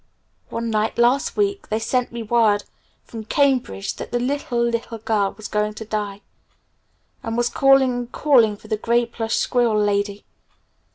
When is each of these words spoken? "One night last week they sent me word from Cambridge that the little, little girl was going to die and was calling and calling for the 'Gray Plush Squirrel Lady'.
"One 0.49 0.71
night 0.71 0.97
last 0.97 1.37
week 1.37 1.67
they 1.69 1.77
sent 1.77 2.11
me 2.11 2.23
word 2.23 2.63
from 3.03 3.23
Cambridge 3.23 3.97
that 3.97 4.11
the 4.11 4.17
little, 4.19 4.59
little 4.59 4.97
girl 4.97 5.31
was 5.37 5.47
going 5.47 5.75
to 5.75 5.85
die 5.85 6.21
and 7.21 7.37
was 7.37 7.49
calling 7.49 7.93
and 7.93 8.11
calling 8.11 8.57
for 8.57 8.67
the 8.67 8.77
'Gray 8.77 9.05
Plush 9.05 9.35
Squirrel 9.35 9.77
Lady'. 9.79 10.25